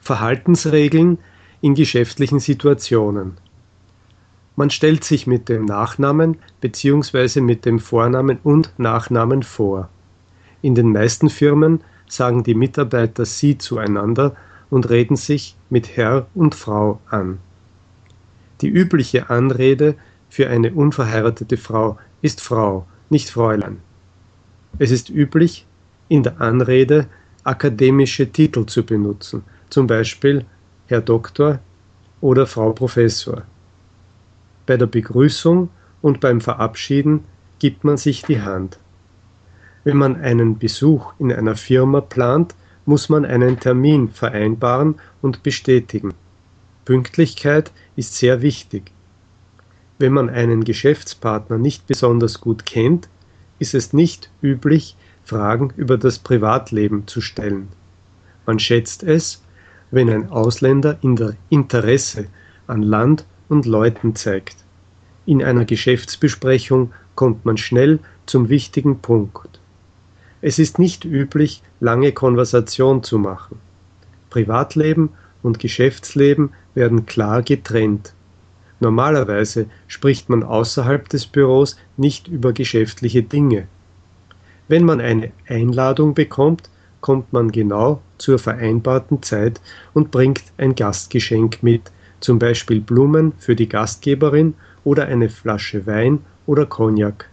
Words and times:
Verhaltensregeln 0.00 1.18
in 1.60 1.74
geschäftlichen 1.74 2.40
Situationen. 2.40 3.36
Man 4.56 4.70
stellt 4.70 5.04
sich 5.04 5.26
mit 5.26 5.48
dem 5.48 5.64
Nachnamen 5.64 6.38
bzw. 6.60 7.40
mit 7.40 7.64
dem 7.64 7.78
Vornamen 7.78 8.38
und 8.42 8.72
Nachnamen 8.78 9.42
vor. 9.42 9.88
In 10.62 10.74
den 10.74 10.92
meisten 10.92 11.30
Firmen 11.30 11.80
sagen 12.08 12.42
die 12.42 12.54
Mitarbeiter 12.54 13.24
Sie 13.24 13.56
zueinander 13.56 14.34
und 14.68 14.90
reden 14.90 15.16
sich 15.16 15.56
mit 15.70 15.96
Herr 15.96 16.26
und 16.34 16.54
Frau 16.54 17.00
an. 17.08 17.38
Die 18.60 18.68
übliche 18.68 19.30
Anrede 19.30 19.94
für 20.28 20.48
eine 20.48 20.72
unverheiratete 20.72 21.56
Frau 21.56 21.98
ist 22.20 22.40
Frau, 22.40 22.86
nicht 23.08 23.30
Fräulein. 23.30 23.78
Es 24.78 24.90
ist 24.90 25.08
üblich, 25.10 25.66
in 26.08 26.22
der 26.22 26.40
Anrede 26.40 27.06
akademische 27.44 28.30
Titel 28.30 28.66
zu 28.66 28.84
benutzen, 28.84 29.42
zum 29.70 29.86
Beispiel 29.86 30.44
Herr 30.86 31.00
Doktor 31.00 31.60
oder 32.20 32.46
Frau 32.46 32.72
Professor. 32.72 33.42
Bei 34.66 34.76
der 34.76 34.86
Begrüßung 34.86 35.70
und 36.02 36.20
beim 36.20 36.40
Verabschieden 36.40 37.24
gibt 37.58 37.84
man 37.84 37.96
sich 37.96 38.22
die 38.22 38.42
Hand. 38.42 38.78
Wenn 39.84 39.96
man 39.96 40.20
einen 40.20 40.58
Besuch 40.58 41.14
in 41.18 41.32
einer 41.32 41.56
Firma 41.56 42.00
plant, 42.00 42.54
muss 42.84 43.08
man 43.08 43.24
einen 43.24 43.58
Termin 43.58 44.10
vereinbaren 44.10 44.96
und 45.22 45.42
bestätigen. 45.42 46.14
Pünktlichkeit 46.84 47.72
ist 47.96 48.16
sehr 48.16 48.42
wichtig. 48.42 48.90
Wenn 49.98 50.12
man 50.12 50.30
einen 50.30 50.64
Geschäftspartner 50.64 51.58
nicht 51.58 51.86
besonders 51.86 52.40
gut 52.40 52.66
kennt, 52.66 53.08
ist 53.58 53.74
es 53.74 53.92
nicht 53.92 54.30
üblich, 54.42 54.96
Fragen 55.22 55.72
über 55.76 55.98
das 55.98 56.18
Privatleben 56.18 57.06
zu 57.06 57.20
stellen. 57.20 57.68
Man 58.46 58.58
schätzt 58.58 59.02
es, 59.02 59.42
wenn 59.90 60.08
ein 60.10 60.30
Ausländer 60.30 60.98
in 61.02 61.16
der 61.16 61.34
Interesse 61.48 62.26
an 62.66 62.82
Land 62.82 63.24
und 63.48 63.66
Leuten 63.66 64.14
zeigt. 64.14 64.56
In 65.26 65.42
einer 65.42 65.64
Geschäftsbesprechung 65.64 66.92
kommt 67.14 67.44
man 67.44 67.56
schnell 67.56 67.98
zum 68.26 68.48
wichtigen 68.48 69.00
Punkt. 69.00 69.60
Es 70.40 70.58
ist 70.58 70.78
nicht 70.78 71.04
üblich, 71.04 71.62
lange 71.80 72.12
Konversation 72.12 73.02
zu 73.02 73.18
machen. 73.18 73.58
Privatleben 74.30 75.10
und 75.42 75.58
Geschäftsleben 75.58 76.50
werden 76.74 77.06
klar 77.06 77.42
getrennt. 77.42 78.14
Normalerweise 78.78 79.66
spricht 79.88 80.30
man 80.30 80.42
außerhalb 80.42 81.08
des 81.08 81.26
Büros 81.26 81.76
nicht 81.98 82.28
über 82.28 82.52
geschäftliche 82.52 83.22
Dinge. 83.22 83.66
Wenn 84.68 84.84
man 84.84 85.00
eine 85.00 85.32
Einladung 85.48 86.14
bekommt, 86.14 86.70
kommt 87.00 87.32
man 87.32 87.50
genau 87.50 88.00
zur 88.18 88.38
vereinbarten 88.38 89.22
Zeit 89.22 89.60
und 89.94 90.10
bringt 90.10 90.44
ein 90.58 90.74
Gastgeschenk 90.74 91.62
mit, 91.62 91.90
zum 92.20 92.38
Beispiel 92.38 92.80
Blumen 92.80 93.32
für 93.38 93.56
die 93.56 93.68
Gastgeberin 93.68 94.54
oder 94.84 95.06
eine 95.06 95.28
Flasche 95.28 95.86
Wein 95.86 96.20
oder 96.46 96.66
Cognac. 96.66 97.28